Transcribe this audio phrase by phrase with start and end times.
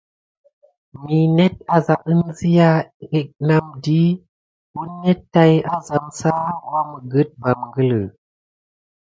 [1.01, 2.69] Mi net aza əŋzia
[3.47, 4.01] nam di,
[4.73, 6.33] wounet tay azam sa
[6.71, 8.01] waməget va məngələ.